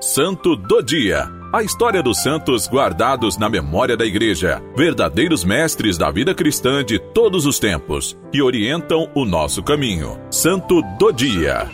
[0.00, 1.26] Santo do Dia.
[1.50, 6.98] A história dos santos guardados na memória da Igreja, verdadeiros mestres da vida cristã de
[6.98, 10.20] todos os tempos, que orientam o nosso caminho.
[10.30, 11.70] Santo do Dia.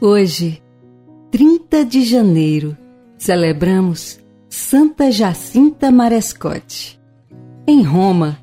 [0.00, 0.60] Hoje,
[1.30, 2.76] 30 de janeiro,
[3.16, 4.18] celebramos
[4.50, 7.00] Santa Jacinta Marescote.
[7.64, 8.42] Em Roma,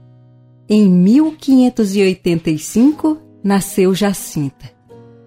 [0.69, 4.71] em 1585, nasceu Jacinta,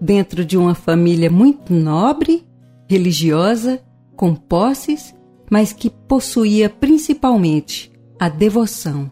[0.00, 2.46] dentro de uma família muito nobre,
[2.88, 3.82] religiosa,
[4.14, 5.12] com posses,
[5.50, 7.90] mas que possuía principalmente
[8.20, 9.10] a devoção,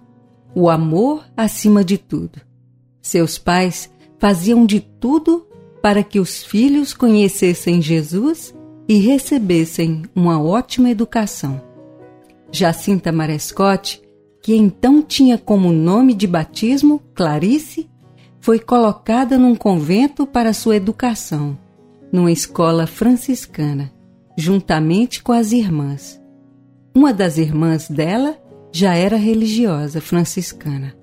[0.54, 2.40] o amor acima de tudo.
[3.02, 3.90] Seus pais
[4.20, 5.48] faziam de tudo
[5.82, 8.54] para que os filhos conhecessem Jesus
[8.88, 11.60] e recebessem uma ótima educação.
[12.52, 14.00] Jacinta Marescote
[14.42, 17.88] que então tinha como nome de batismo Clarice,
[18.40, 21.58] foi colocada num convento para sua educação,
[22.10, 23.92] numa escola franciscana,
[24.36, 26.20] juntamente com as irmãs.
[26.94, 28.38] Uma das irmãs dela
[28.72, 30.94] já era religiosa franciscana.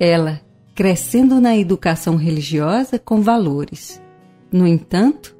[0.00, 0.40] Ela
[0.74, 4.02] crescendo na educação religiosa com valores.
[4.50, 5.36] No entanto,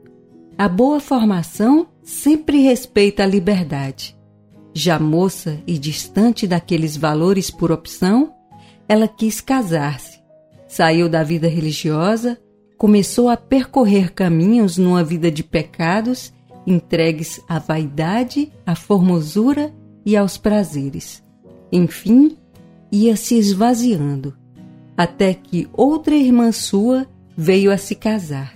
[0.56, 4.16] a boa formação sempre respeita a liberdade
[4.74, 8.32] já moça e distante daqueles valores por opção,
[8.88, 10.20] ela quis casar-se.
[10.66, 12.38] Saiu da vida religiosa,
[12.78, 16.32] começou a percorrer caminhos numa vida de pecados,
[16.66, 19.72] entregues à vaidade, à formosura
[20.04, 21.22] e aos prazeres.
[21.70, 22.36] Enfim,
[22.90, 24.36] ia se esvaziando,
[24.96, 28.54] até que outra irmã sua veio a se casar.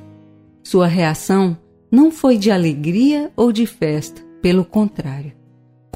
[0.62, 1.56] Sua reação
[1.90, 5.32] não foi de alegria ou de festa, pelo contrário.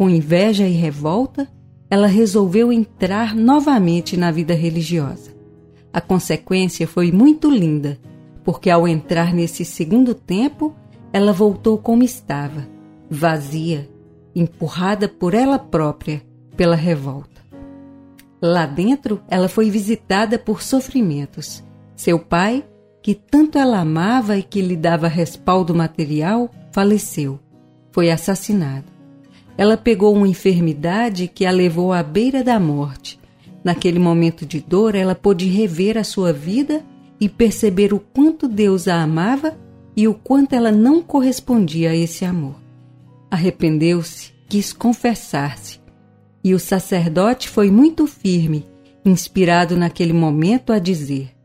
[0.01, 1.47] Com inveja e revolta,
[1.91, 5.31] ela resolveu entrar novamente na vida religiosa.
[5.93, 7.99] A consequência foi muito linda,
[8.43, 10.75] porque ao entrar nesse segundo tempo,
[11.13, 12.67] ela voltou como estava,
[13.11, 13.91] vazia,
[14.35, 16.23] empurrada por ela própria
[16.57, 17.43] pela revolta.
[18.41, 21.63] Lá dentro, ela foi visitada por sofrimentos.
[21.95, 22.65] Seu pai,
[23.03, 27.39] que tanto ela amava e que lhe dava respaldo material, faleceu.
[27.93, 28.90] Foi assassinado
[29.61, 33.21] ela pegou uma enfermidade que a levou à beira da morte.
[33.63, 36.83] Naquele momento de dor, ela pôde rever a sua vida
[37.21, 39.55] e perceber o quanto Deus a amava
[39.95, 42.55] e o quanto ela não correspondia a esse amor.
[43.31, 45.79] Arrependeu-se, quis confessar-se,
[46.43, 48.67] e o sacerdote foi muito firme,
[49.05, 51.37] inspirado naquele momento a dizer: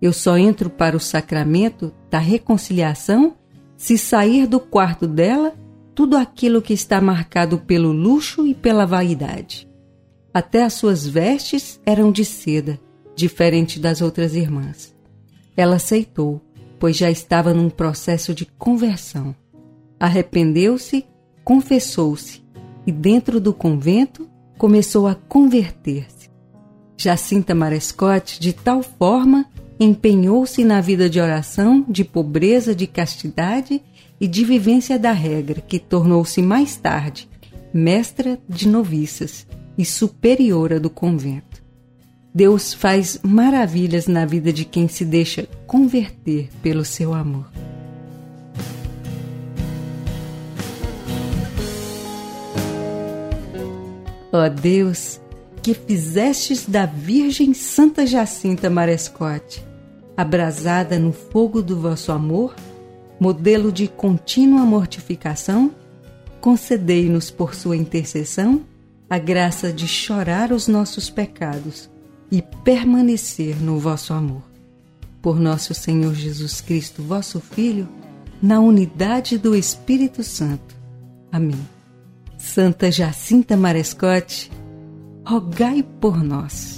[0.00, 3.34] Eu só entro para o sacramento da reconciliação
[3.76, 5.52] se sair do quarto dela
[5.98, 9.68] tudo aquilo que está marcado pelo luxo e pela vaidade.
[10.32, 12.78] Até as suas vestes eram de seda,
[13.16, 14.94] diferente das outras irmãs.
[15.56, 16.40] Ela aceitou,
[16.78, 19.34] pois já estava num processo de conversão.
[19.98, 21.04] Arrependeu-se,
[21.42, 22.44] confessou-se
[22.86, 26.30] e, dentro do convento, começou a converter-se.
[26.96, 29.46] Jacinta Marescote, de tal forma,
[29.78, 33.80] empenhou-se na vida de oração, de pobreza, de castidade
[34.20, 37.28] e de vivência da regra, que tornou-se mais tarde
[37.72, 39.46] mestra de noviças
[39.76, 41.62] e superiora do convento.
[42.34, 47.50] Deus faz maravilhas na vida de quem se deixa converter pelo seu amor.
[54.30, 55.20] Ó oh Deus,
[55.62, 59.64] que fizestes da Virgem Santa Jacinta Marescote,
[60.18, 62.52] abrasada no fogo do vosso amor,
[63.20, 65.70] modelo de contínua mortificação,
[66.40, 68.62] concedei-nos por sua intercessão
[69.08, 71.88] a graça de chorar os nossos pecados
[72.32, 74.42] e permanecer no vosso amor.
[75.22, 77.88] Por nosso Senhor Jesus Cristo, vosso Filho,
[78.42, 80.74] na unidade do Espírito Santo.
[81.30, 81.64] Amém.
[82.36, 84.50] Santa Jacinta Marescote,
[85.24, 86.77] rogai por nós.